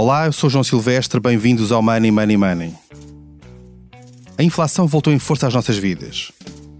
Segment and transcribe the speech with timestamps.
[0.00, 2.72] Olá, eu sou João Silvestre, bem-vindos ao Money Money Money.
[4.38, 6.30] A inflação voltou em força às nossas vidas.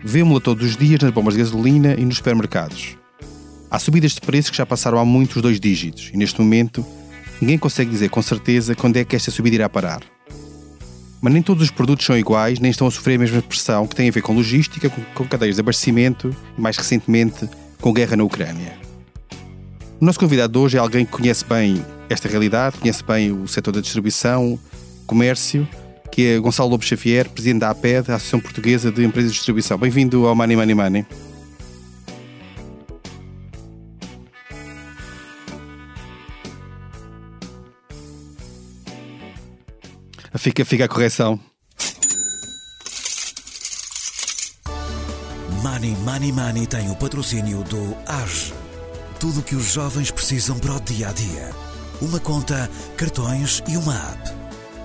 [0.04, 2.96] Vemo-la todos os dias nas bombas de gasolina e nos supermercados.
[3.68, 6.86] Há subidas de preços que já passaram há muitos dois dígitos e neste momento
[7.41, 10.00] ninguém consegue dizer com certeza quando é que esta subida irá parar.
[11.20, 13.96] Mas nem todos os produtos são iguais, nem estão a sofrer a mesma pressão que
[13.96, 17.50] tem a ver com logística, com cadeias de abastecimento e, mais recentemente,
[17.80, 18.78] com guerra na Ucrânia.
[20.00, 23.72] O nosso convidado hoje é alguém que conhece bem esta realidade, conhece bem o setor
[23.72, 24.58] da distribuição,
[25.06, 25.68] comércio,
[26.10, 29.78] que é Gonçalo Lobo Xavier, presidente da APED, a Associação Portuguesa de Empresas de Distribuição.
[29.78, 31.06] Bem-vindo ao Money Money Money.
[40.36, 41.38] Fica, fica a correção.
[45.62, 48.54] Money Money Money tem o patrocínio do AGE.
[49.18, 51.68] Tudo o que os jovens precisam para o dia a dia.
[52.01, 54.30] Uma conta, cartões e uma app.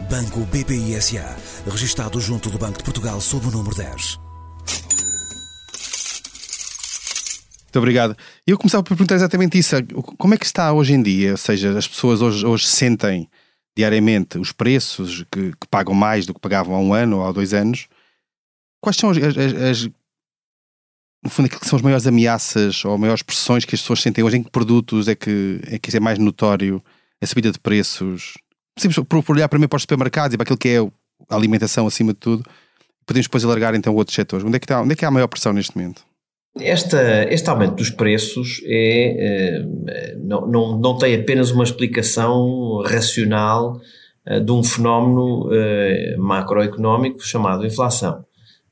[0.10, 1.38] Banco BPI SA,
[1.70, 4.18] registado junto do Banco de Portugal sob o número 10.
[7.62, 8.18] Muito obrigado.
[8.48, 9.76] Eu começava por perguntar exatamente isso.
[10.18, 11.32] Como é que está hoje em dia?
[11.32, 13.30] Ou seja, as pessoas hoje, hoje sentem
[13.78, 17.32] diariamente os preços que, que, pagam mais do que pagavam há um ano ou há
[17.32, 17.88] dois anos,
[18.82, 19.90] quais são as, as, as
[21.24, 24.24] no fundo, aquilo que são as maiores ameaças ou maiores pressões que as pessoas sentem
[24.24, 24.38] hoje?
[24.38, 26.84] Em que produtos é que é, que é mais notório
[27.22, 28.34] a subida de preços?
[29.08, 30.80] Por, por olhar primeiro para os supermercados e para aquilo que é
[31.30, 32.44] a alimentação acima de tudo,
[33.06, 34.46] podemos depois alargar então outros setores.
[34.46, 36.04] Onde é que, está, onde é que há a maior pressão neste momento?
[36.60, 43.82] Esta, este aumento dos preços é, é, não, não, não tem apenas uma explicação racional
[44.26, 48.24] é, de um fenómeno é, macroeconómico chamado inflação.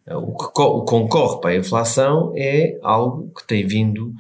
[0.08, 4.14] O que concorre para a inflação é algo que tem vindo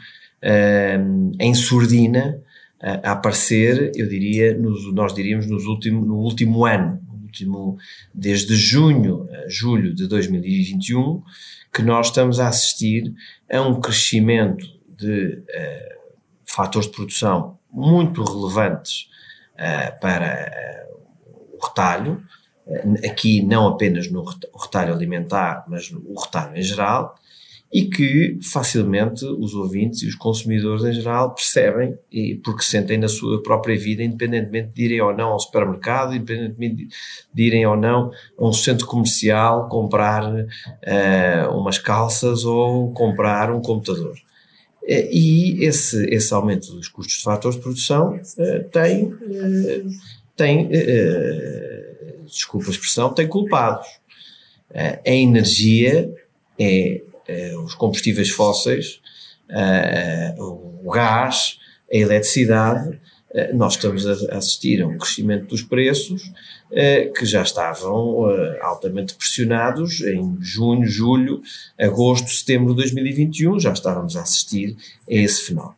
[1.40, 2.40] em surdina
[2.81, 7.78] a aparecer, eu diria, nos, nós diríamos nos último, no último ano, último,
[8.14, 11.24] desde junho julho de 2021,
[11.74, 13.14] que nós estamos a assistir
[13.52, 14.66] a um crescimento
[14.97, 16.02] de uh,
[16.46, 19.08] fatores de produção muito relevantes
[19.56, 20.52] uh, para
[20.90, 22.24] uh, o retalho,
[23.06, 27.16] aqui não apenas no retalho alimentar, mas no retalho em geral,
[27.71, 33.07] e que facilmente os ouvintes e os consumidores em geral percebem, e porque sentem na
[33.07, 36.89] sua própria vida, independentemente de irem ou não ao supermercado, independentemente
[37.33, 43.61] de irem ou não a um centro comercial comprar uh, umas calças ou comprar um
[43.61, 44.17] computador.
[44.83, 49.15] Uh, e esse, esse aumento dos custos de fatores de produção uh, tem,
[50.35, 50.69] tem
[52.25, 53.88] desculpa a expressão, tem culpados.
[54.73, 56.13] a energia
[56.59, 57.01] é
[57.64, 59.02] os combustíveis fósseis,
[59.50, 61.59] eh, o gás,
[61.92, 63.00] a eletricidade,
[63.34, 66.31] eh, nós estamos a assistir a um crescimento dos preços
[67.18, 68.24] que já estavam
[68.62, 71.42] altamente pressionados em junho, julho,
[71.78, 75.75] agosto, setembro de 2021, já estávamos a assistir a esse fenómeno.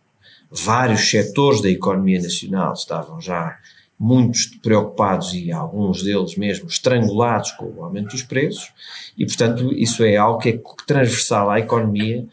[0.51, 3.57] Vários setores da economia nacional estavam já
[4.03, 8.73] muitos preocupados e alguns deles mesmo estrangulados com o aumento dos preços,
[9.17, 12.27] e portanto isso é algo que é transversal à economia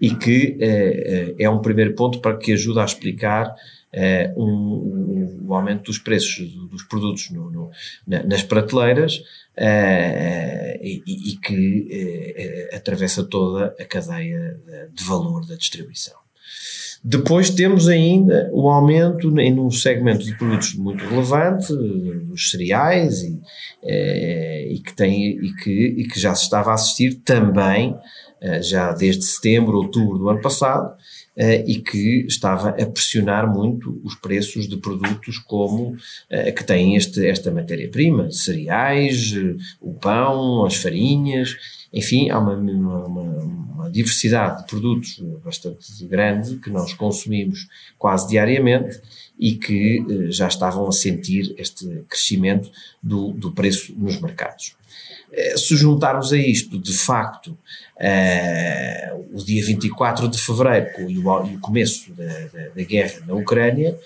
[0.00, 3.54] e que eh, eh, é um primeiro ponto para que ajuda a explicar
[3.92, 7.70] eh, um, o aumento dos preços dos produtos no, no,
[8.04, 9.22] nas prateleiras
[10.82, 14.58] e, e, que atravessa toda a cadeia
[14.92, 16.16] de valor da distribuição.
[17.04, 23.40] Depois temos ainda o aumento em um segmento de produtos muito relevante, os cereais, e,
[23.82, 27.96] eh, e, que, tem, e, que, e que já se estava a assistir também,
[28.40, 30.94] eh, já desde setembro, outubro do ano passado,
[31.36, 35.96] eh, e que estava a pressionar muito os preços de produtos como
[36.56, 39.34] que têm este, esta matéria-prima, cereais,
[39.80, 41.56] o pão, as farinhas,
[41.92, 43.22] enfim, há uma, uma, uma,
[43.90, 47.68] diversidade de produtos bastante grande que nós consumimos
[47.98, 49.00] quase diariamente
[49.38, 52.70] e que eh, já estavam a sentir este crescimento
[53.02, 54.76] do, do preço nos mercados.
[55.32, 57.56] Eh, se juntarmos a isto, de facto,
[57.98, 63.20] eh, o dia 24 de fevereiro e o, e o começo da, da, da, guerra
[63.26, 63.98] na Ucrânia,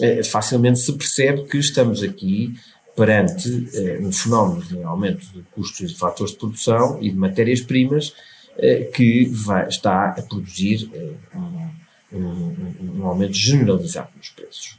[0.00, 2.54] eh, facilmente se percebe que estamos aqui
[2.96, 8.14] perante eh, um fenómeno de aumento de custos de fatores de produção e de matérias-primas
[8.94, 14.78] que vai, está a produzir eh, um, um, um, aumento generalizado nos preços.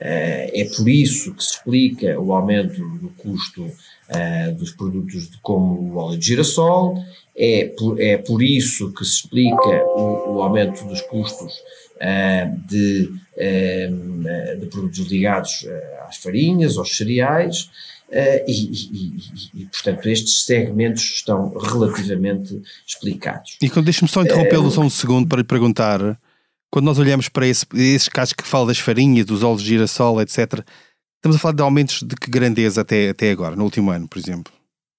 [0.00, 3.70] Eh, é por isso que se explica o aumento do custo
[4.12, 7.02] eh, dos produtos de, como o óleo de girassol,
[7.36, 11.54] é por, é por isso que se explica o, o aumento dos custos
[11.96, 13.20] uh, de
[14.60, 15.66] de produtos ligados
[16.06, 17.70] às farinhas, aos cereais,
[18.10, 19.16] Uh, e, e,
[19.54, 23.56] e, e, portanto, estes segmentos estão relativamente explicados.
[23.62, 26.18] E deixe-me só interrompê-lo uh, só um segundo para lhe perguntar:
[26.68, 30.20] quando nós olhamos para esse, esses casos que fala das farinhas, dos óleos de girassol,
[30.20, 30.60] etc.,
[31.20, 34.18] estamos a falar de aumentos de que grandeza até, até agora, no último ano, por
[34.18, 34.52] exemplo?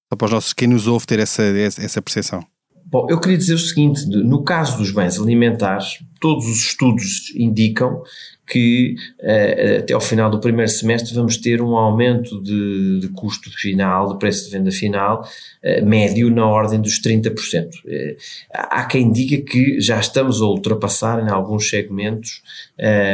[0.08, 2.46] Só para os nossos, quem nos ouve ter essa, essa percepção.
[2.86, 8.02] Bom, eu queria dizer o seguinte: no caso dos bens alimentares, todos os estudos indicam
[8.46, 13.50] que uh, até ao final do primeiro semestre vamos ter um aumento de, de custo
[13.50, 17.32] final, de preço de venda final, uh, médio na ordem dos 30%.
[17.34, 18.16] Uh,
[18.52, 22.42] há quem diga que já estamos a ultrapassar em alguns segmentos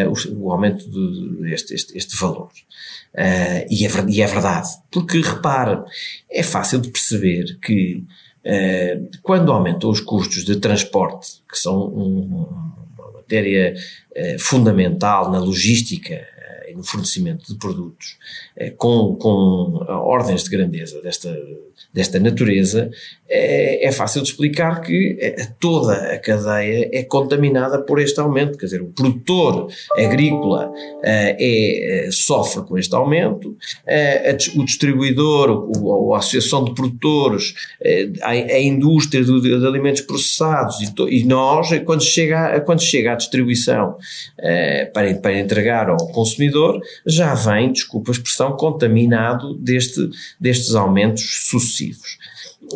[0.08, 0.88] o, o, aumento
[1.42, 2.48] deste este, este valor.
[3.14, 3.66] E é,
[4.08, 5.82] e, é, verdade, porque repare,
[6.30, 8.02] é fácil de perceber que
[9.22, 12.46] quando aumentam os custos de transporte, que são um,
[13.28, 13.74] matéria
[14.14, 16.26] eh, fundamental na logística
[16.74, 18.16] no fornecimento de produtos,
[18.56, 21.36] eh, com, com ordens de grandeza desta,
[21.92, 22.90] desta natureza,
[23.30, 25.18] é, é, fácil de explicar que
[25.60, 28.56] toda a cadeia é contaminada por este aumento.
[28.56, 30.72] Quer dizer, o produtor agrícola
[31.02, 33.56] é, sofre com este aumento,
[34.56, 35.70] o distribuidor,
[36.14, 37.54] a associação de produtores,
[38.22, 43.12] a, a indústria de, de, alimentos processados e, to, e, nós, quando chega, quando chega
[43.12, 43.96] à distribuição
[44.94, 46.57] para, para entregar ao consumidor,
[47.06, 50.08] já vem, desculpa a expressão, contaminado deste,
[50.40, 52.18] destes aumentos sucessivos.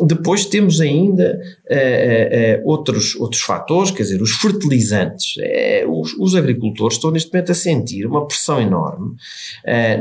[0.01, 5.35] Depois temos ainda uh, uh, outros, outros fatores, quer dizer, os fertilizantes.
[5.87, 9.15] os, os, agricultores estão neste momento a sentir uma pressão enorme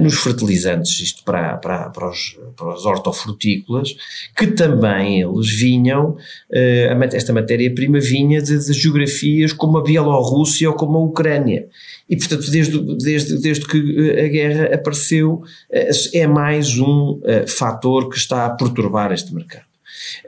[0.00, 3.94] nos fertilizantes, isto para, para, para, os, para hortofrutícolas,
[4.36, 6.16] que também eles vinham,
[7.12, 11.68] esta matéria-prima vinha de, de geografias como a Bielorrússia ou como a Ucrânia.
[12.08, 18.46] E, portanto, desde, desde, desde que a guerra apareceu, é mais um fator que está
[18.46, 19.72] a perturbar este mercado.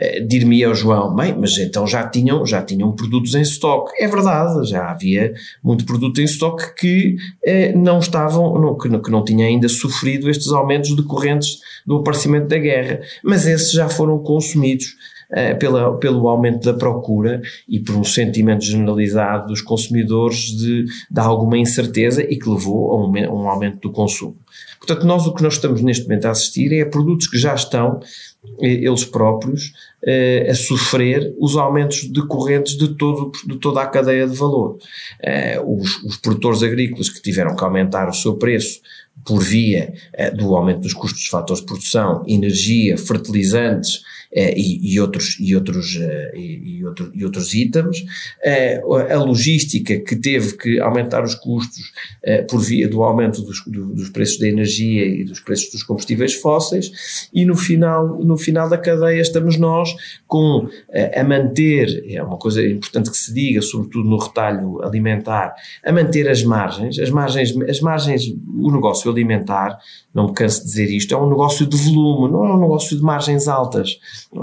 [0.00, 3.92] Uh, Dir-me ao João, bem, mas então já tinham, já tinham produtos em estoque.
[4.02, 7.16] É verdade, já havia muito produto em estoque que
[7.46, 12.48] uh, não estavam, não, que, que não tinha ainda sofrido estes aumentos decorrentes do aparecimento
[12.48, 14.96] da guerra, mas esses já foram consumidos
[15.58, 21.58] pela, pelo aumento da procura e por um sentimento generalizado dos consumidores de, de alguma
[21.58, 24.36] incerteza e que levou a um, um aumento do consumo.
[24.78, 27.54] Portanto, nós o que nós estamos neste momento a assistir é a produtos que já
[27.54, 28.00] estão
[28.58, 29.72] eles próprios
[30.04, 34.76] eh, a sofrer os aumentos decorrentes de, todo, de toda a cadeia de valor.
[35.22, 38.80] Eh, os, os produtores agrícolas que tiveram que aumentar o seu preço
[39.24, 44.94] por via eh, do aumento dos custos dos fatores de produção, energia, fertilizantes, eh, e,
[44.94, 48.04] e, outros, e, outros, eh, e, e, outro, e outros itens,
[48.42, 51.92] eh, a logística que teve que aumentar os custos
[52.50, 57.28] por via do aumento dos, dos preços da energia e dos preços dos combustíveis fósseis,
[57.32, 59.94] e no final, no final da cadeia estamos nós
[60.26, 60.68] com
[61.14, 65.54] a manter, é uma coisa importante que se diga, sobretudo no retalho alimentar,
[65.84, 69.78] a manter as margens, as margens, as margens, o negócio alimentar,
[70.14, 72.96] não me canso de dizer isto, é um negócio de volume, não é um negócio
[72.96, 73.98] de margens altas.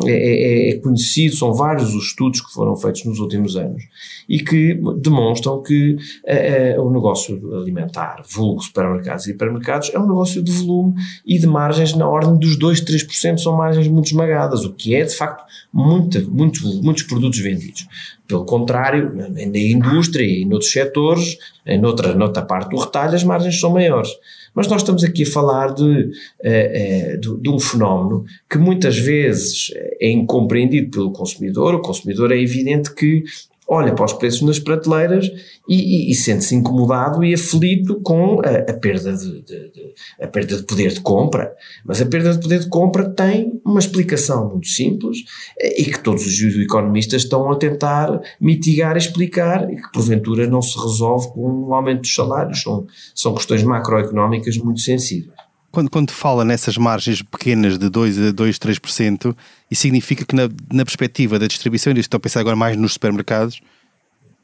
[0.05, 3.83] É, é, é, conhecido, são vários os estudos que foram feitos nos últimos anos
[4.27, 10.41] e que demonstram que é, o negócio alimentar, vulgo supermercados e hipermercados, é um negócio
[10.41, 10.93] de volume
[11.25, 15.03] e de margens na ordem dos 2, 3% são margens muito esmagadas, o que é
[15.03, 17.85] de facto muito, muito, muitos produtos vendidos.
[18.27, 23.59] Pelo contrário, na indústria e noutros setores, em outra, noutra parte do retalho, as margens
[23.59, 24.09] são maiores.
[24.53, 26.11] Mas nós estamos aqui a falar de,
[26.43, 31.75] eh, eh, de, um fenómeno que muitas vezes é incompreendido pelo consumidor.
[31.75, 33.23] O consumidor é evidente que
[33.71, 35.31] olha para os preços nas prateleiras
[35.67, 40.27] e, e, e sente-se incomodado e aflito com a, a perda de, de, de, a
[40.27, 41.55] perda de poder de compra.
[41.85, 45.19] Mas a perda de poder de compra tem uma explicação muito simples
[45.57, 50.61] e que todos os economistas estão a tentar mitigar e explicar e que porventura não
[50.61, 52.61] se resolve com o aumento dos salários.
[52.61, 52.85] São,
[53.15, 55.40] são questões macroeconómicas muito sensíveis.
[55.71, 59.35] Quando, quando fala nessas margens pequenas de 2 a 2, 3%,
[59.69, 63.61] isso significa que na, na perspectiva da distribuição, estou a pensar agora mais nos supermercados,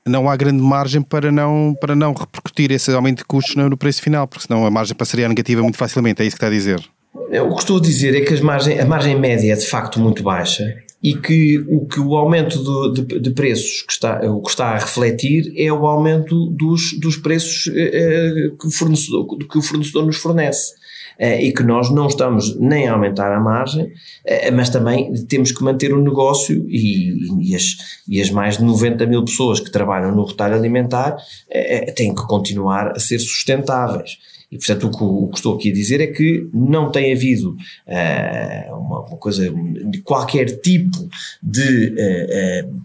[0.06, 3.78] não há grande margem para não, para não repercutir esse aumento de custos no, no
[3.78, 6.50] preço final, porque senão a margem passaria negativa muito facilmente, é isso que está a
[6.50, 6.82] dizer.
[7.14, 10.24] O que estou a dizer é que margem, a margem média é de facto muito
[10.24, 10.64] baixa
[11.04, 14.70] e que o, que o aumento de, de, de, preços que está, o que está
[14.70, 19.62] a refletir é o aumento dos, dos preços eh, eh que, o fornecedor, que o
[19.62, 20.74] fornecedor nos fornece.
[21.20, 23.92] E que nós não estamos nem a aumentar a margem,
[24.54, 29.06] mas também temos que manter o negócio e, e, as, e as mais de 90
[29.06, 31.18] mil pessoas que trabalham no retalho alimentar
[31.96, 34.18] têm que continuar a ser sustentáveis.
[34.52, 37.52] E, portanto, o que, o que, estou aqui a dizer é que não tem havido
[37.52, 39.54] uh, uma, uma, coisa,
[40.04, 40.98] qualquer tipo
[41.44, 42.82] de, uh, uh,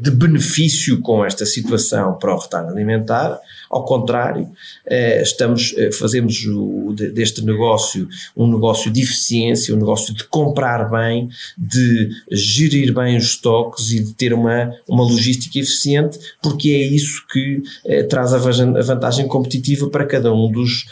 [0.00, 3.38] de benefício com esta situação para o retalho alimentar.
[3.70, 4.48] Ao contrário,
[4.86, 10.90] eh, estamos, eh, fazemos o, deste negócio um negócio de eficiência, um negócio de comprar
[10.90, 16.86] bem, de gerir bem os estoques e de ter uma, uma logística eficiente, porque é
[16.86, 20.86] isso que eh, traz a vantagem competitiva para cada um dos,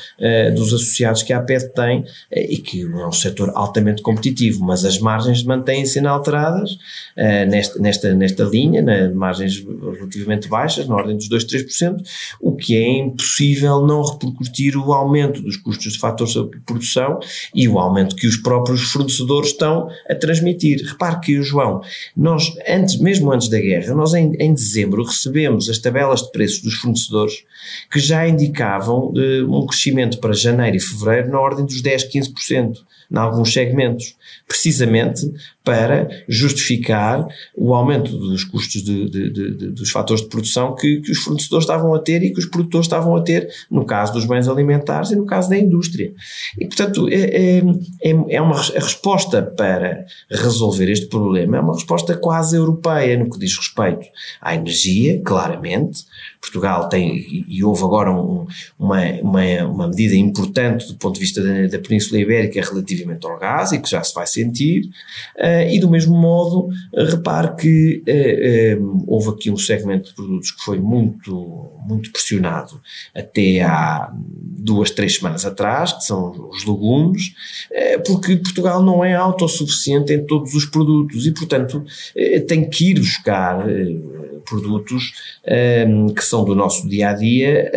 [0.54, 4.98] dos associados que a APET tem e que é um setor altamente competitivo, mas as
[4.98, 6.76] margens mantêm-se inalteradas
[7.48, 11.96] nesta, nesta, nesta linha, na, margens relativamente baixas, na ordem dos 2, 3%,
[12.40, 17.18] o que é impossível não repercutir o aumento dos custos de fatores de produção
[17.54, 20.82] e o aumento que os próprios fornecedores estão a transmitir.
[20.84, 21.80] Repare que, João,
[22.16, 26.62] nós, antes, mesmo antes da guerra, nós em, em dezembro recebemos as tabelas de preços
[26.62, 27.44] dos fornecedores
[27.90, 32.76] que já indicavam uh, um crescimento para janeiro e fevereiro na ordem dos 10, 15%
[33.10, 35.30] em alguns segmentos, precisamente
[35.66, 41.10] para justificar o aumento dos custos de, de, de, dos fatores de produção que, que,
[41.10, 44.24] os fornecedores estavam a ter e que os produtores estavam a ter, no caso dos
[44.24, 46.12] bens alimentares e no caso da indústria.
[46.56, 47.58] E, portanto, é, é,
[48.00, 53.28] é, é uma a resposta para resolver este problema, é uma resposta quase europeia no
[53.28, 54.06] que diz respeito
[54.40, 56.04] à energia, claramente.
[56.40, 58.46] Portugal tem, e houve agora um,
[58.78, 62.60] uma, uma, uma medida importante do ponto de vista da, da Península Ibérica
[62.96, 64.86] relativamente ao gás e que já se vai sentir.
[65.36, 68.02] Uh, e do mesmo modo, repare que
[68.78, 72.80] uh, houve aqui um segmento de produtos que foi muito, muito pressionado
[73.14, 77.32] até há duas, três semanas atrás, que são os legumes,
[78.04, 81.84] porque Portugal não é autossuficiente em todos os produtos e, portanto,
[82.48, 83.64] tem que ir buscar
[84.46, 85.12] produtos
[85.88, 87.70] um, que são do nosso dia a dia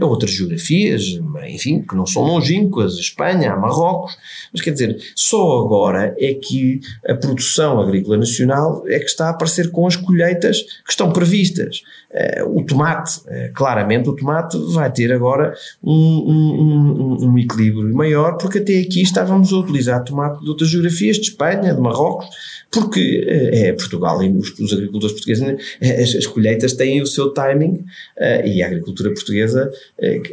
[0.00, 1.02] a outras geografias,
[1.48, 4.16] enfim, que não são longínquas, a Espanha, a Marrocos,
[4.58, 9.30] mas quer dizer, só agora é que a produção agrícola nacional é que está a
[9.30, 11.82] aparecer com as colheitas que estão previstas.
[12.10, 17.94] Uh, o tomate, uh, claramente o tomate vai ter agora um, um, um, um, equilíbrio
[17.94, 22.26] maior, porque até aqui estávamos a utilizar tomate de outras geografias, de Espanha, de Marrocos,
[22.70, 25.44] porque uh, é Portugal e os, os agricultores portugueses,
[25.80, 27.84] as, as, colheitas têm o seu timing
[28.44, 29.70] e a agricultura portuguesa,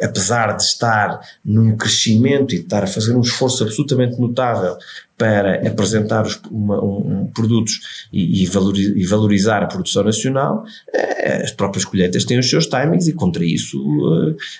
[0.02, 4.78] apesar de estar num crescimento e de estar a fazer um esforço absolutamente notável
[5.18, 11.86] para apresentar os, uma, um, produtos e, e, valorizar a produção nacional, eh, as próprias
[11.86, 13.82] colheitas têm os seus timings e contra isso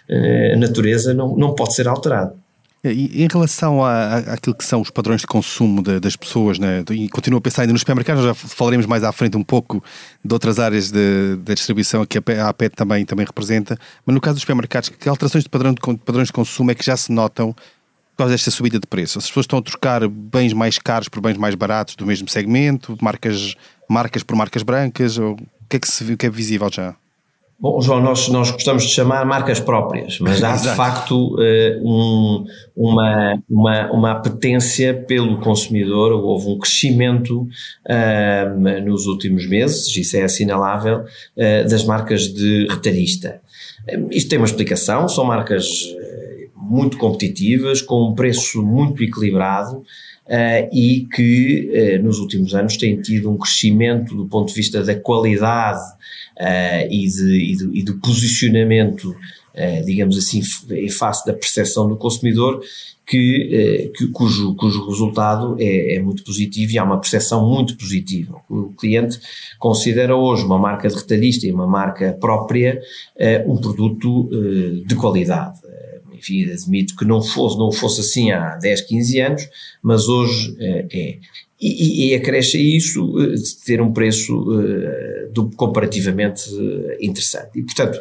[0.08, 2.34] eh, a natureza não, não pode ser alterada.
[2.92, 6.84] Em relação àquilo que são os padrões de consumo de, das pessoas, né?
[6.92, 9.84] e continuo a pensar ainda nos supermercados, já falaremos mais à frente um pouco
[10.24, 14.42] de outras áreas da distribuição que a APET também, também representa, mas no caso dos
[14.42, 18.18] supermercados, que alterações de, padrão de padrões de consumo é que já se notam por
[18.18, 19.18] causa desta subida de preço?
[19.18, 22.98] As pessoas estão a trocar bens mais caros por bens mais baratos do mesmo segmento,
[23.02, 23.56] marcas,
[23.90, 26.96] marcas por marcas brancas, ou o que é que, se, o que é visível já?
[27.58, 32.46] Bom, João, nós, nós gostamos de chamar marcas próprias, mas há de facto uh, um,
[32.76, 40.24] uma, uma, uma apetência pelo consumidor, houve um crescimento uh, nos últimos meses, isso é
[40.24, 43.42] assinalável, uh, das marcas de retalhista.
[44.12, 45.66] Isto tem uma explicação, são marcas
[46.56, 49.84] muito competitivas, com um preço muito equilibrado
[50.26, 54.84] uh, e que uh, nos últimos anos têm tido um crescimento do ponto de vista
[54.84, 55.84] da qualidade
[56.40, 59.16] uh, e, de, e, do, e, do, posicionamento,
[59.86, 62.62] digamos assim, em face da percepção do consumidor,
[63.08, 68.42] que, que, cujo, cujo resultado é, é, muito positivo e há uma percepção muito positiva.
[68.50, 69.18] O cliente
[69.58, 72.82] considera hoje uma marca de retalhista e uma marca própria
[73.48, 74.30] um produto
[74.86, 75.62] de qualidade
[76.18, 79.50] enfim, admito que não fosse, não fosse assim há 10, 15 anos,
[79.82, 80.86] mas hoje é.
[80.92, 81.18] é.
[81.60, 86.44] E, e, acresce isso eh, de ter um preço uh, do, comparativamente
[87.00, 87.58] interessante.
[87.58, 87.98] E, portanto,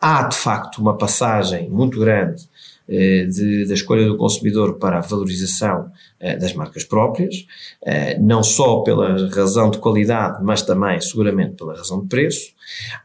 [0.00, 2.42] há de facto uma passagem muito grande
[2.88, 7.46] de, da escolha do consumidor para a valorização uh, das marcas próprias,
[8.20, 12.54] não só pela razão de qualidade, mas também, seguramente, pela razão de preço.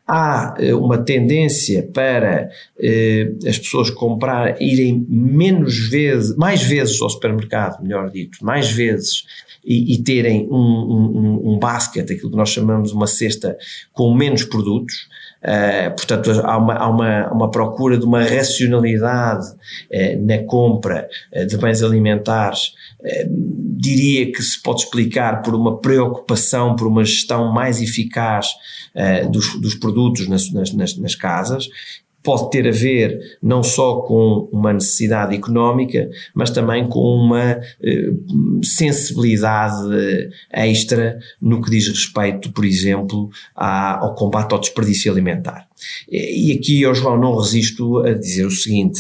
[0.08, 7.10] Há eh, uma tendência para eh, as pessoas comprar, irem menos vezes, mais vezes ao
[7.10, 9.26] supermercado, melhor dito, mais vezes,
[9.64, 11.29] e, e terem um, um
[11.60, 13.58] basket, aquilo que nós chamamos uma cesta
[13.94, 15.08] com menos produtos,
[15.40, 21.46] Uh, portanto, há, uma, há uma, uma, procura de uma racionalidade uh, na compra uh,
[21.46, 22.74] de bens alimentares.
[23.78, 28.48] diria que se pode explicar por uma preocupação, por uma gestão mais eficaz
[29.32, 31.70] dos, dos, produtos nas, nas, nas casas
[32.24, 38.12] pode ter a ver não só com uma necessidade económica, mas também com uma eh,
[38.64, 45.68] sensibilidade extra no que diz respeito, por exemplo, ao combate ao desperdício alimentar.
[46.10, 49.00] E aqui eu, João, não resisto a dizer o seguinte,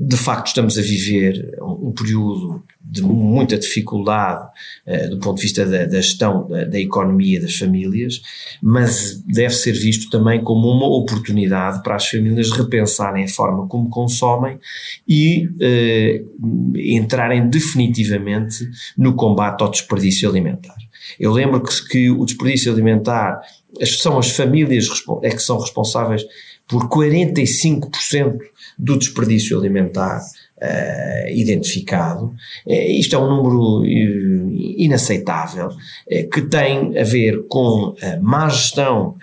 [0.00, 4.48] de facto estamos a viver um período de muita dificuldade
[4.86, 8.22] uh, do ponto de vista da, da gestão da, da, economia das famílias,
[8.62, 13.90] mas deve ser visto também como uma oportunidade para as famílias repensarem a forma como
[13.90, 14.58] consomem
[15.06, 20.76] e uh, entrarem definitivamente no combate ao desperdício alimentar.
[21.18, 23.40] Eu lembro que, que o desperdício alimentar
[23.84, 24.88] são as famílias
[25.22, 26.22] é que são responsáveis
[26.68, 28.38] por 45%
[28.78, 32.34] do desperdício alimentar uh, identificado.
[32.66, 35.70] Uh, isto é um número uh, inaceitável,
[36.32, 39.16] que tem a ver com a má gestão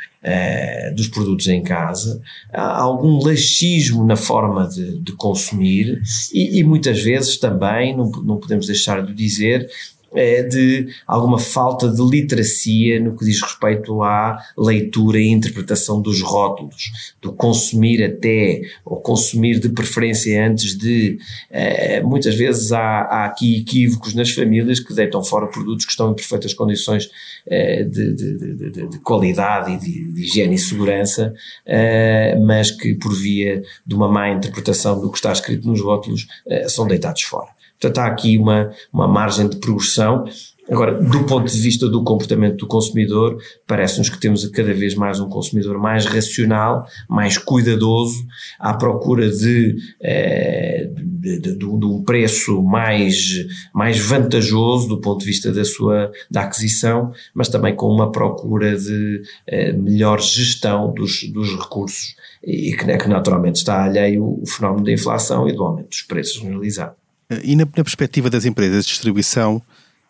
[0.96, 2.22] dos produtos em casa,
[2.54, 6.02] algum laxismo na forma de, de consumir
[6.34, 9.70] e, e, muitas vezes também, não, não podemos deixar de dizer,
[10.16, 16.22] é de alguma falta de literacia no que diz respeito à leitura e interpretação dos
[16.22, 16.92] rótulos,
[17.22, 21.18] do consumir até, ou consumir de preferência antes de.
[21.50, 26.12] Eh, muitas vezes há, há, aqui equívocos nas famílias que deitam fora produtos que estão
[26.12, 27.10] em perfeitas condições
[27.48, 31.34] eh, de, de, de, de, qualidade e de, higiene e segurança,
[31.66, 36.28] eh, mas que por via de uma má interpretação do que está escrito nos rótulos
[36.68, 37.50] são deitados fora.
[37.80, 40.26] Portanto, há aqui uma, uma margem de progressão.
[40.70, 43.38] Agora, do ponto de vista do comportamento do consumidor,
[43.68, 48.26] parece-nos que temos cada vez mais um consumidor mais racional, mais cuidadoso,
[48.58, 55.26] à procura de, eh, de, de, de, um preço mais, mais vantajoso do ponto de
[55.26, 61.30] vista da sua da aquisição, mas também com uma procura de eh, melhor gestão dos,
[61.30, 65.90] dos recursos e que, que naturalmente está alheio o fenómeno da inflação e do aumento
[65.90, 67.03] dos preços generalizado.
[67.44, 69.62] E na, na, perspectiva das empresas de distribuição,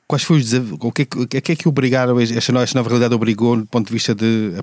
[0.07, 0.77] quais foram os desafios?
[0.79, 3.65] O que é que, o é que obrigaram, esta nova, esta nova realidade obrigou, do
[3.65, 4.53] ponto de vista de,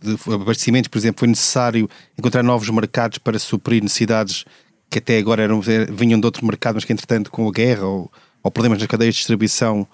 [0.00, 4.44] de abastecimentos, por exemplo, foi necessário encontrar novos mercados para suprir necessidades
[4.90, 8.12] que até agora eram, vinham de outro mercado, mas que entretanto com a guerra ou,
[8.42, 9.86] ou problemas nas cadeias de distribuição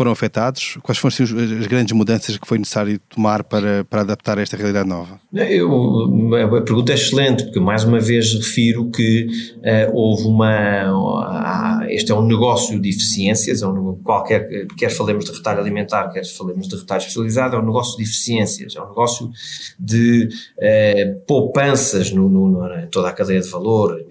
[0.00, 0.78] foram afetados?
[0.82, 4.56] Quais foram assim, as grandes mudanças que foi necessário tomar para, para adaptar a esta
[4.56, 5.20] realidade nova?
[5.30, 9.26] Eu, a pergunta é excelente, porque mais uma vez refiro que
[9.58, 11.82] uh, houve uma.
[11.82, 16.08] Uh, este é um negócio de eficiências, é um, qualquer, quer falemos de retalho alimentar,
[16.08, 19.30] quer falemos de retalho especializado, é um negócio de eficiências, é um negócio
[19.78, 24.02] de uh, poupanças no, no, no, toda a cadeia de valor.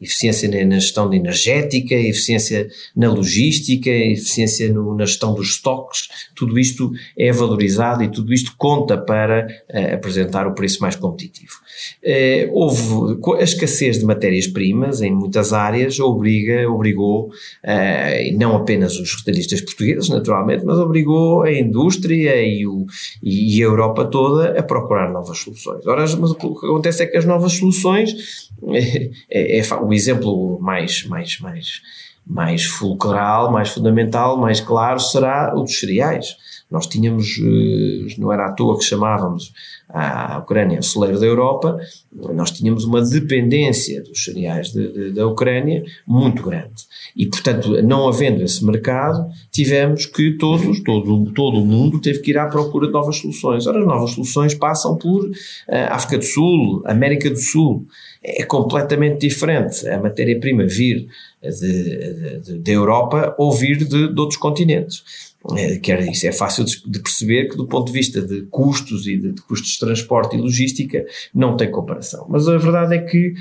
[0.00, 6.90] Eficiência na gestão energética, eficiência na logística, eficiência no, na gestão dos estoques, tudo isto
[7.18, 11.52] é valorizado e tudo isto conta para uh, apresentar o preço mais competitivo.
[12.02, 19.14] Uh, houve a escassez de matérias-primas em muitas áreas, obriga, obrigou, uh, não apenas os
[19.16, 22.86] retalhistas portugueses, naturalmente, mas obrigou a indústria e, o,
[23.22, 25.86] e a Europa toda a procurar novas soluções.
[25.86, 31.04] Ora, mas o que acontece é que as novas soluções é, é, o exemplo mais,
[31.06, 31.82] mais, mais,
[32.24, 36.36] mais fulcral, mais fundamental, mais claro será o dos cereais.
[36.70, 39.52] Nós tínhamos, eh, não era à toa que chamávamos
[39.88, 41.76] a Ucrânia o celeiro da Europa,
[42.12, 46.88] nós tínhamos uma dependência dos cereais de, de, da Ucrânia muito grande.
[47.16, 52.32] E, portanto, não havendo esse mercado, tivemos que todos, todo, todo o mundo teve que
[52.32, 53.66] ir à procura de novas soluções.
[53.66, 55.32] Ora, as novas soluções passam por uh,
[55.90, 57.86] África do Sul, América do Sul,
[58.22, 61.08] é completamente diferente a matéria-prima vir
[62.62, 65.30] da Europa ou vir de, de outros continentes.
[65.56, 69.16] É, quer isso é fácil de perceber que do ponto de vista de custos e
[69.16, 71.99] de, de, custos de transporte e logística não tem comparação.
[72.28, 73.34] Mas a verdade é que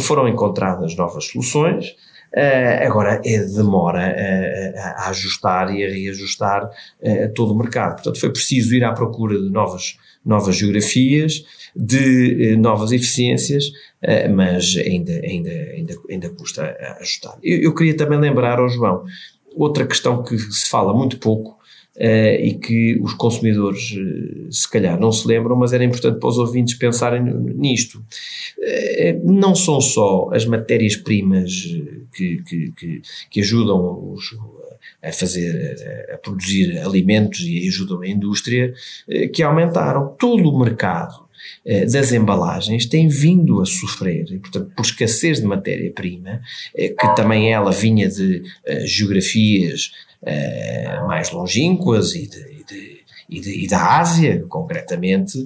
[0.00, 1.94] foram encontradas novas soluções,
[2.36, 7.94] Uh, agora é demora a, a, ajustar e a reajustar uh, todo o mercado.
[7.94, 13.64] Portanto, foi preciso ir à procura de novas, novas geografias, de uh, novas eficiências,
[14.34, 17.38] mas ainda, ainda, ainda, ainda custa ajustar.
[17.42, 19.04] Eu, eu, queria também lembrar ao João
[19.56, 21.55] outra questão que se fala muito pouco
[21.98, 26.28] Uh, e que os consumidores uh, se calhar não se lembram, mas era importante para
[26.28, 28.04] os ouvintes pensarem nisto.
[28.58, 31.50] Uh, não são só as matérias-primas
[32.12, 34.36] que, que, que, que, ajudam os,
[35.02, 35.74] a fazer,
[36.12, 38.74] a produzir alimentos e ajudam a indústria,
[39.32, 40.14] que aumentaram.
[40.18, 41.25] Todo o mercado
[41.90, 46.40] das embalagens tem vindo a sofrer, e, portanto, por escassez de matéria-prima,
[46.74, 48.42] que também ela vinha de
[48.84, 49.92] geografias
[51.06, 55.36] mais longínquas e de, e de e, de, e, da Ásia, concretamente,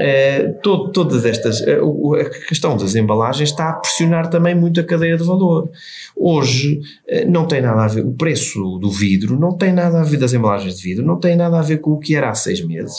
[0.00, 4.84] Uh, todo, todas estas, uh, a questão das embalagens está a pressionar também muito a
[4.84, 5.70] cadeia de valor.
[6.16, 10.04] Hoje uh, não tem nada a ver, o preço do vidro não tem nada a
[10.04, 12.34] ver das embalagens de vidro, não tem nada a ver com o que era há
[12.34, 12.96] seis meses.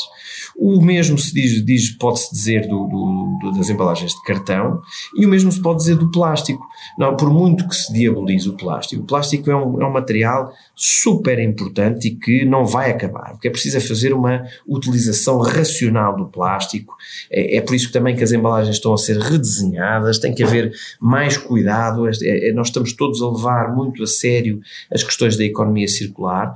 [0.57, 4.79] O mesmo se diz, diz pode-se dizer do, do, do, das embalagens de cartão
[5.17, 6.65] e o mesmo se pode dizer do plástico.
[6.97, 10.53] Não, por muito que se diabolize o plástico, o plástico é um, é um material
[10.73, 16.27] super importante e que não vai acabar, porque é preciso fazer uma utilização racional do
[16.27, 16.84] plástico.
[17.29, 20.43] É, é por isso que também que as embalagens estão a ser redesenhadas, tem que
[20.43, 22.07] haver mais cuidado.
[22.07, 26.55] É, é, nós estamos todos a levar muito a sério as questões da economia circular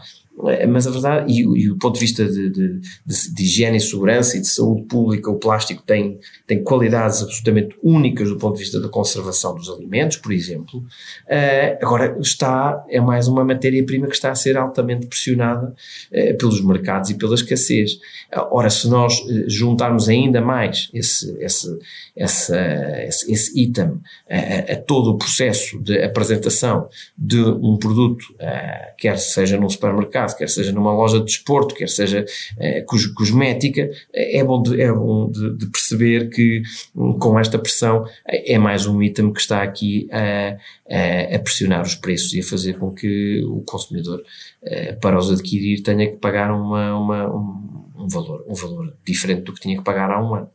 [0.68, 3.82] mas a verdade, e, e o ponto de vista de, de, de, de, higiene e
[3.82, 8.62] segurança e de saúde pública, o plástico tem, tem qualidades absolutamente únicas do ponto de
[8.62, 10.80] vista da conservação dos alimentos, por exemplo.
[10.80, 15.74] Uh, agora, está, é mais uma matéria-prima que está a ser altamente pressionada
[16.12, 17.96] uh, pelos mercados e pela escassez.
[18.34, 19.14] Uh, ora, se nós
[19.48, 21.80] juntarmos ainda mais esse, esse,
[22.16, 22.54] esse,
[23.06, 24.00] esse, esse item
[24.30, 28.26] a, a, todo o processo de apresentação de um produto,
[28.98, 32.26] quer seja num supermercado, quer seja numa loja de desporto, quer seja
[32.58, 32.84] eh,
[33.16, 36.62] cosmética, é bom, de, é bom de, de, perceber que
[36.96, 40.58] hum, com esta pressão é mais um item que está aqui a,
[40.90, 44.22] a, a pressionar os preços e a fazer com que o consumidor,
[44.64, 49.44] eh, para os adquirir, tenha que pagar uma, uma, um, um, valor, um valor diferente
[49.44, 50.50] do que tinha que pagar há um ano.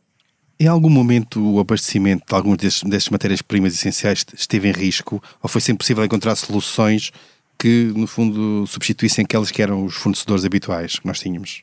[0.59, 5.61] Em algum momento o abastecimento de algumas destas matérias-primas essenciais esteve em risco ou foi
[5.61, 7.11] sempre possível encontrar soluções
[7.59, 11.63] que, no fundo, substituíssem aqueles que eram os fornecedores habituais que nós tínhamos?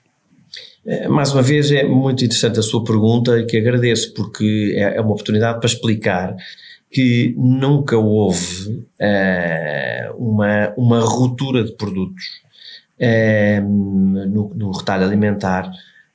[0.86, 4.98] É, mais uma vez, é muito interessante a sua pergunta e que agradeço, porque é,
[4.98, 6.36] é uma oportunidade para explicar
[6.92, 12.26] que nunca houve uh, uma, uma ruptura de produtos
[13.00, 15.72] uh, no, no retalho alimentar.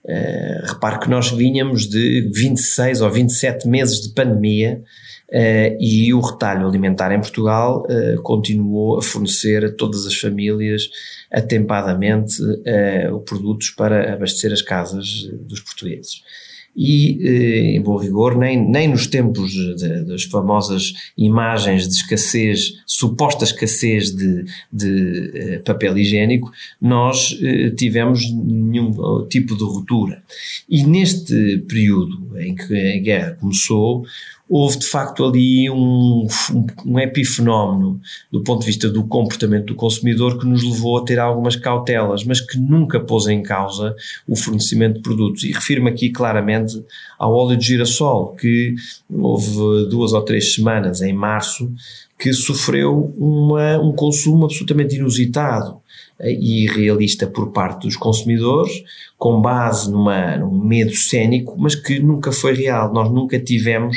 [0.08, 4.82] Uh, repare que nós vinhamos de 26 ou 27 meses de pandemia
[5.28, 10.88] Uh, e o retalho alimentar em Portugal uh, continuou a fornecer a todas as famílias
[11.32, 16.22] atempadamente uh, produtos para abastecer as casas dos portugueses.
[16.76, 23.44] E, em bom rigor, nem, nem nos tempos de, das famosas imagens de escassez, suposta
[23.44, 27.34] escassez de, de papel higiênico, nós
[27.76, 28.92] tivemos nenhum
[29.28, 30.22] tipo de ruptura.
[30.68, 34.04] E neste período em que a guerra começou,
[34.48, 36.26] houve de facto ali um,
[36.84, 41.18] um epifenómeno do ponto de vista do comportamento do consumidor que nos levou a ter
[41.18, 43.94] algumas cautelas, mas que nunca pôs em causa
[44.26, 45.42] o fornecimento de produtos.
[45.42, 46.80] E refiro-me aqui claramente
[47.18, 48.74] ao óleo de girassol, que
[49.10, 51.72] houve duas ou três semanas, em março,
[52.18, 55.80] que sofreu uma, um consumo absolutamente inusitado
[56.20, 58.82] e irrealista por parte dos consumidores,
[59.18, 62.92] com base numa, num medo cénico, mas que nunca foi real.
[62.92, 63.96] Nós nunca tivemos,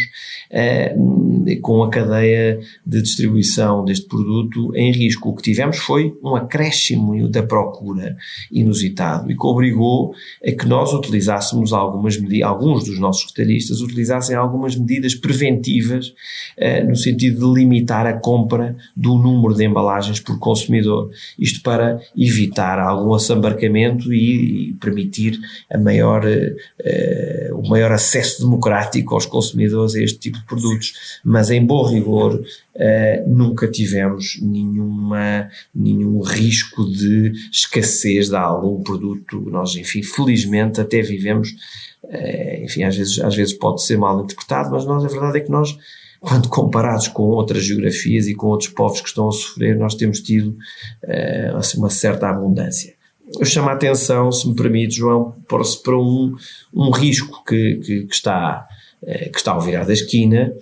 [0.51, 5.29] uh, com a cadeia de distribuição deste produto, em risco.
[5.29, 8.15] O que tivemos foi um acréscimo da procura
[8.51, 10.13] inusitado e que obrigou
[10.45, 16.07] a que nós utilizássemos algumas medidas, alguns dos nossos retalhistas utilizassem algumas medidas preventivas
[16.57, 21.11] uh, no sentido de limitar a compra do número de embalagens por consumidor.
[21.37, 25.39] Isto para evitar algum assambarcamento e, e permitir
[25.81, 30.93] maior, uh, o maior acesso democrático aos consumidores a este tipo de produtos.
[31.23, 39.41] Mas em bom rigor, uh, nunca tivemos nenhuma, nenhum risco de escassez de algum produto.
[39.49, 41.49] Nós, enfim, felizmente até vivemos,
[42.03, 45.41] uh, enfim, às vezes, às vezes pode ser mal interpretado, mas nós, a verdade é
[45.41, 45.77] que nós
[46.19, 50.19] quando comparados com outras geografias e com outros povos que estão a sofrer, nós temos
[50.19, 50.49] tido
[51.03, 52.93] uh, uma certa abundância.
[53.39, 56.35] Eu chamo a atenção, se me permite, João, para, para um,
[56.73, 58.67] um risco que, que, que está,
[59.01, 60.53] uh, que está ao virar da esquina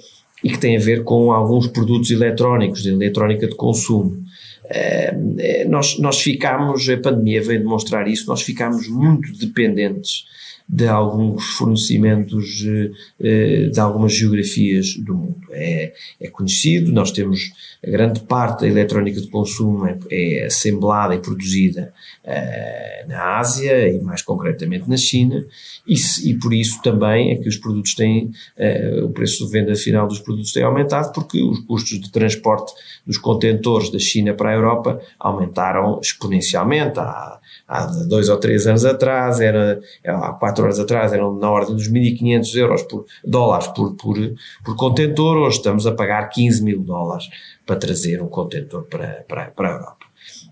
[0.44, 4.24] e que tem a ver com alguns produtos eletrónicos, de eletrónica de consumo.
[4.66, 10.26] Uh, nós, nós ficámos, a pandemia veio demonstrar isso, nós ficámos muito dependentes
[10.68, 15.48] de alguns fornecimentos de algumas geografias do mundo.
[15.52, 17.52] É, é conhecido, nós temos
[17.86, 23.88] a grande parte da eletrónica de consumo é, é assemblada e produzida uh, na Ásia
[23.88, 25.46] e mais concretamente na China
[25.88, 29.76] e, e, por isso também é que os produtos têm, uh, o preço de venda
[29.76, 32.74] final dos produtos tem aumentado porque os custos de transporte
[33.06, 37.00] dos contentores da China para a Europa aumentaram exponencialmente.
[37.00, 41.76] Há, há dois ou três anos atrás, era, há quatro anos atrás, eram na ordem
[41.76, 44.18] dos 1.500 euros por, dólares por, por,
[44.64, 47.26] por contentor, hoje estamos a pagar 15 mil dólares
[47.66, 50.08] para trazer um contentor para, para, para a Europa.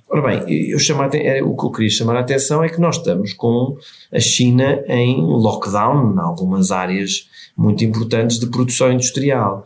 [0.08, 2.98] Ora bem, eu chamo é, o que eu queria chamar a atenção é que nós
[2.98, 3.78] estamos com
[4.12, 9.65] a China em lockdown em algumas áreas muito importantes de produção industrial.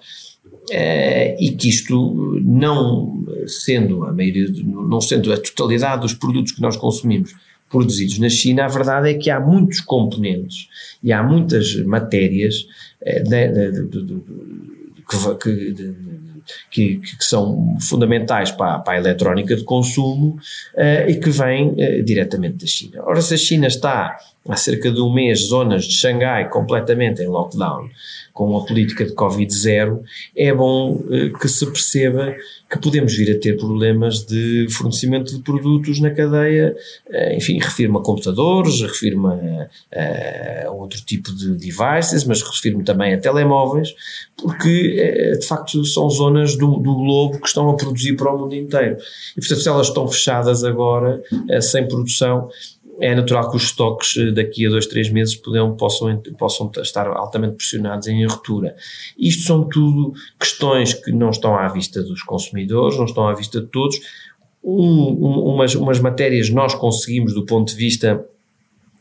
[0.72, 6.62] Uh, e que isto não sendo a maioria, não sendo a totalidade dos produtos que
[6.62, 7.34] nós consumimos
[7.70, 10.68] produzidos na China, a verdade é que há muitos componentes
[11.04, 12.66] e há muitas matérias
[16.70, 20.40] que, são fundamentais para, para, a eletrónica de consumo
[20.76, 23.04] uh, e que vêm uh, diretamente da China.
[23.04, 27.28] Ora, se a China está há cerca de um mês, zonas de Xangai completamente em
[27.28, 27.90] lockdown,
[28.40, 30.00] com a política de Covid-0,
[30.34, 32.34] é bom uh, que se perceba
[32.70, 36.74] que podemos vir a ter problemas de fornecimento de produtos na cadeia,
[37.10, 43.14] uh, enfim, refiro-me a computadores, refiro-me a, a, outro tipo de devices, mas refiro-me também
[43.14, 43.94] a telemóveis,
[44.42, 48.56] porque de facto são zonas do, do globo que estão a produzir para o mundo
[48.56, 48.96] inteiro.
[49.36, 51.22] E portanto, se elas estão fechadas agora,
[51.60, 52.50] sem produção,
[53.02, 55.36] é natural que os estoques eh, daqui a dois, três meses
[55.78, 58.76] possam, possam, estar altamente pressionados em ruptura.
[59.18, 63.62] Isto são tudo questões que não estão à vista dos consumidores, não estão à vista
[63.62, 63.98] de todos.
[64.64, 68.26] Um, um, umas, umas matérias nós conseguimos, do ponto de vista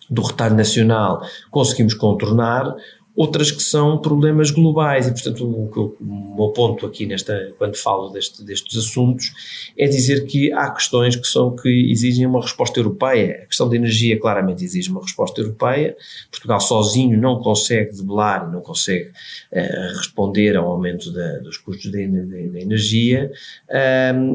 [0.09, 2.75] do retalho nacional, conseguimos contornar,
[3.19, 8.11] outras que são problemas globais e, portanto, o, o meu ponto aqui nesta, quando falo
[8.11, 9.33] deste, destes assuntos
[9.77, 13.41] é dizer que há questões que são que exigem uma resposta europeia.
[13.43, 15.97] A questão da energia claramente exige uma resposta europeia.
[16.31, 22.01] Portugal sozinho não consegue debelar, não consegue uh, responder ao aumento da, dos custos da,
[22.01, 23.33] energia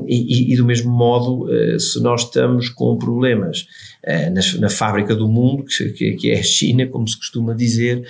[0.07, 3.61] e, e, do mesmo modo, uh, se nós estamos com problemas
[4.05, 8.05] uh, na, na, fábrica do mundo, que, que, é a China, como se costuma dizer,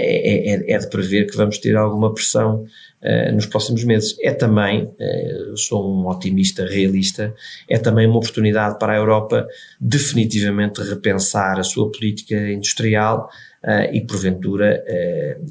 [0.00, 2.64] é, é, é, de prever que vamos ter alguma pressão
[3.02, 4.16] uh, nos próximos meses.
[4.22, 7.34] É também, uh, sou um otimista realista,
[7.68, 9.46] é também uma oportunidade para a Europa
[9.80, 13.28] definitivamente repensar a sua política industrial
[13.64, 14.84] uh, e, porventura,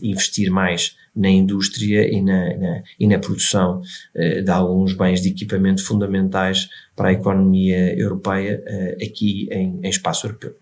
[0.02, 3.82] investir mais na indústria e na, na e na produção
[4.16, 8.64] de alguns bens de equipamento fundamentais para a economia europeia
[9.02, 10.56] aqui em, em espaço europeu.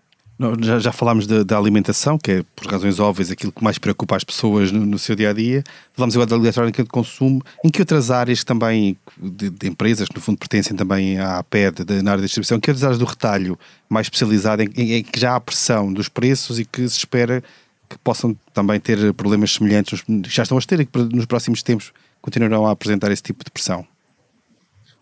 [0.60, 4.22] Já, já falámos da, alimentação, que é, por razões óbvias, aquilo que mais preocupa as
[4.22, 5.64] pessoas no, no seu dia a dia.
[5.94, 7.42] Falámos agora da eletrónica de consumo.
[7.64, 11.84] Em que outras áreas também, de, de empresas que no fundo pertencem também à APED,
[11.84, 15.02] de, na área da distribuição, que outras áreas do retalho mais especializado, em, em, em,
[15.02, 17.42] que já há pressão dos preços e que se espera
[17.88, 21.92] que possam também ter problemas semelhantes, já estão a ter e que nos próximos tempos
[22.20, 23.84] continuarão a apresentar esse tipo de pressão?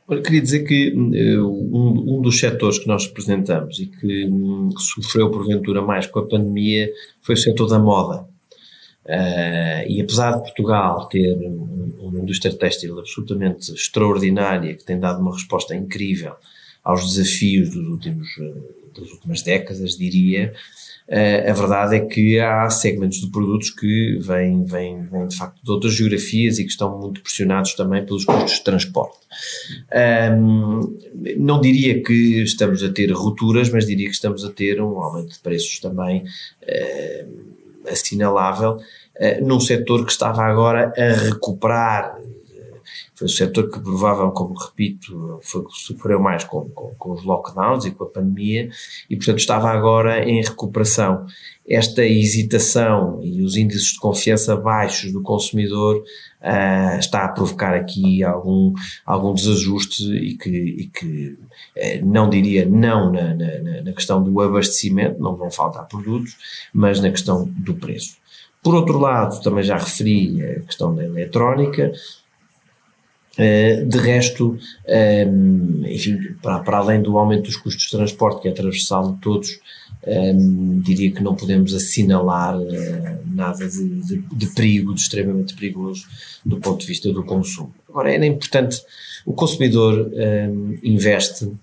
[0.09, 4.71] Olha, queria dizer que eh, um, um, dos setores que nós representamos e que um,
[4.79, 8.25] sofreu porventura mais com a pandemia foi o setor da moda.
[9.05, 11.37] Uh, e apesar de Portugal ter
[12.01, 16.35] uma indústria têxtil absolutamente extraordinária, que tem dado uma resposta incrível
[16.87, 18.55] aos desafios dos últimos, eh,
[18.97, 20.55] das últimas décadas, diria,
[21.09, 25.63] Uh, a verdade é que há segmentos de produtos que vêm, vêm, vêm de facto
[25.63, 29.17] de outras geografias e que estão muito pressionados também pelos custos de transporte.
[30.35, 30.99] Um,
[31.37, 35.35] não diria que estamos a ter rupturas, mas diria que estamos a ter um aumento
[35.35, 36.25] de preços também
[37.89, 42.19] assinalável uh, num setor que estava agora a recuperar
[43.17, 47.25] foi o setor que provavelmente, como repito, foi que sofreu mais com, com, com, os
[47.25, 48.69] lockdowns e com a pandemia
[49.09, 51.25] e, portanto, estava agora em recuperação.
[51.67, 58.23] Esta hesitação e os índices de confiança baixos do consumidor uh, está a provocar aqui
[58.23, 58.75] algum,
[59.07, 64.39] algum desajuste e que, e que uh, não diria não na, na, na questão do
[64.43, 66.37] abastecimento, não vão faltar produtos,
[66.73, 68.19] mas na questão do preço.
[68.63, 71.93] Por outro lado, também já referi a questão da eletrónica,
[73.39, 74.59] de resto,
[75.29, 79.21] um, enfim, para, para, além do aumento dos custos de transporte, que é transversal de
[79.21, 79.61] todos,
[80.07, 86.07] um, diria que não podemos assinalar uh, nada de, de, de, perigo, de extremamente perigoso
[86.45, 87.75] do ponto de vista do consumo.
[87.89, 88.81] Agora, era importante,
[89.25, 91.57] o consumidor um, investe uh,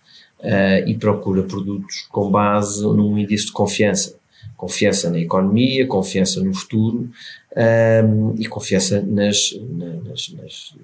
[0.86, 4.16] e procura produtos com base num índice de confiança
[4.64, 7.10] Confiança na economia, confiança no futuro
[7.56, 10.76] um, e confiança nas, nas, nas,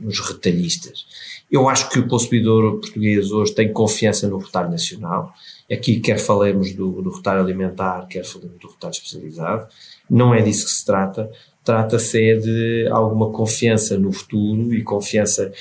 [0.00, 1.06] nos retalhistas.
[1.50, 5.32] Eu acho que o consumidor português hoje tem confiança no retalho nacional.
[5.70, 9.68] Aqui quer falemos do, do retalho alimentar, quer falemos do retalho especializado.
[10.08, 11.30] Não é disso que se trata.
[11.64, 15.52] Trata-se é de alguma confiança no futuro e confiança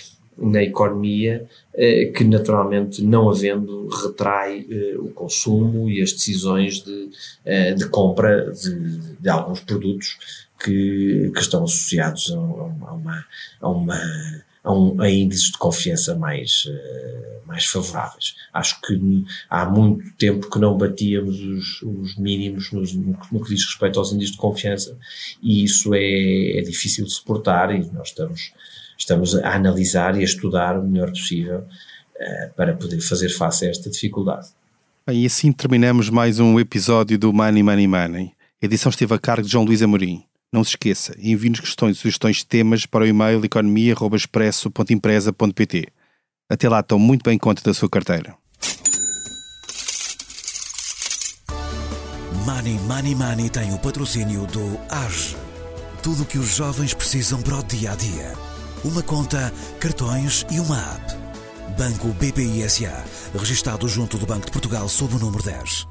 [0.42, 7.10] na economia, eh, que naturalmente, não havendo, retrai eh, o consumo e as decisões de,
[7.46, 10.18] eh, de compra de, de alguns produtos
[10.60, 13.26] que, que estão associados a, a, uma,
[13.62, 14.02] a, uma,
[14.64, 16.66] a, um, a índices de confiança mais,
[17.46, 18.36] mais favoráveis.
[18.54, 23.66] Acho que há muito tempo que não batíamos os, os mínimos nos, no que diz
[23.66, 24.98] respeito aos índices de confiança
[25.42, 28.54] e isso é, é difícil de suportar e nós estamos
[29.02, 33.70] estamos a analisar e a estudar o melhor possível uh, para poder fazer face a
[33.70, 34.50] esta dificuldade.
[35.08, 38.34] Bem, e assim terminamos mais um episódio do Money Money Money.
[38.62, 40.24] A edição esteve a cargo de João Luís Amorim.
[40.54, 45.88] Não se esqueça, envie-nos questões e sugestões de temas para o e-mail economia.expresso.empresa.pt.
[46.50, 48.36] Até lá, estão muito bem conta da sua carteira.
[52.46, 55.38] Money Money Money tem o patrocínio do AGE.
[56.04, 58.51] Tudo o que os jovens precisam para o dia a dia
[58.84, 61.16] uma conta, cartões e uma app.
[61.78, 62.64] Banco BPI
[63.38, 65.91] registado junto do Banco de Portugal sob o número 10.